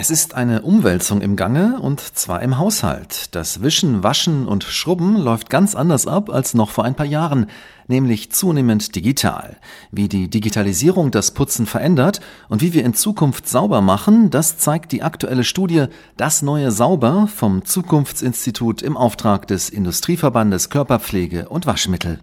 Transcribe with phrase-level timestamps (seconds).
[0.00, 3.34] Es ist eine Umwälzung im Gange und zwar im Haushalt.
[3.34, 7.46] Das Wischen, Waschen und Schrubben läuft ganz anders ab als noch vor ein paar Jahren,
[7.88, 9.56] nämlich zunehmend digital.
[9.90, 14.92] Wie die Digitalisierung das Putzen verändert und wie wir in Zukunft sauber machen, das zeigt
[14.92, 15.86] die aktuelle Studie
[16.16, 22.20] Das neue Sauber vom Zukunftsinstitut im Auftrag des Industrieverbandes Körperpflege und Waschmittel.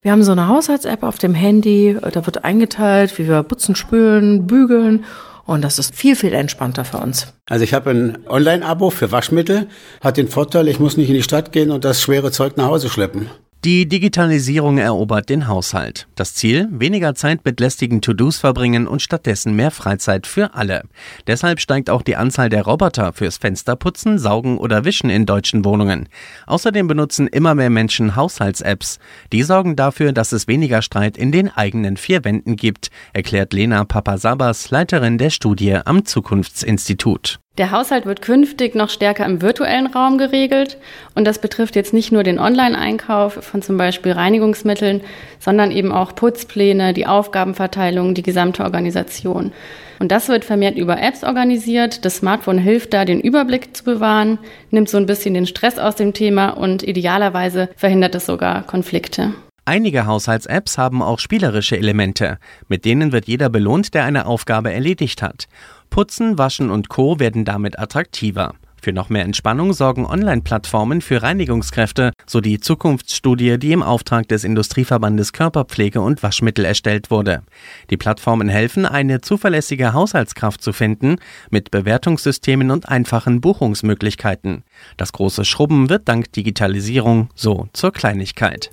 [0.00, 4.46] Wir haben so eine Haushalts-App auf dem Handy, da wird eingeteilt, wie wir putzen, spülen,
[4.46, 5.04] bügeln
[5.50, 7.34] und das ist viel, viel entspannter für uns.
[7.48, 9.66] Also ich habe ein Online-Abo für Waschmittel,
[10.00, 12.66] hat den Vorteil, ich muss nicht in die Stadt gehen und das schwere Zeug nach
[12.66, 13.28] Hause schleppen.
[13.62, 16.08] Die Digitalisierung erobert den Haushalt.
[16.14, 16.66] Das Ziel?
[16.72, 20.84] Weniger Zeit mit lästigen To-Dos verbringen und stattdessen mehr Freizeit für alle.
[21.26, 26.08] Deshalb steigt auch die Anzahl der Roboter fürs Fensterputzen, Saugen oder Wischen in deutschen Wohnungen.
[26.46, 28.98] Außerdem benutzen immer mehr Menschen Haushalts-Apps.
[29.30, 33.84] Die sorgen dafür, dass es weniger Streit in den eigenen vier Wänden gibt, erklärt Lena
[33.84, 37.40] Papasabas, Leiterin der Studie am Zukunftsinstitut.
[37.58, 40.78] Der Haushalt wird künftig noch stärker im virtuellen Raum geregelt
[41.14, 45.02] und das betrifft jetzt nicht nur den Online-Einkauf von zum Beispiel Reinigungsmitteln,
[45.38, 49.52] sondern eben auch Putzpläne, die Aufgabenverteilung, die gesamte Organisation.
[49.98, 52.06] Und das wird vermehrt über Apps organisiert.
[52.06, 54.38] Das Smartphone hilft da, den Überblick zu bewahren,
[54.70, 59.34] nimmt so ein bisschen den Stress aus dem Thema und idealerweise verhindert es sogar Konflikte.
[59.70, 62.38] Einige Haushalts-Apps haben auch spielerische Elemente.
[62.66, 65.46] Mit denen wird jeder belohnt, der eine Aufgabe erledigt hat.
[65.90, 67.20] Putzen, Waschen und Co.
[67.20, 68.54] werden damit attraktiver.
[68.82, 74.42] Für noch mehr Entspannung sorgen Online-Plattformen für Reinigungskräfte, so die Zukunftsstudie, die im Auftrag des
[74.42, 77.44] Industrieverbandes Körperpflege und Waschmittel erstellt wurde.
[77.90, 81.18] Die Plattformen helfen, eine zuverlässige Haushaltskraft zu finden,
[81.48, 84.64] mit Bewertungssystemen und einfachen Buchungsmöglichkeiten.
[84.96, 88.72] Das große Schrubben wird dank Digitalisierung so zur Kleinigkeit.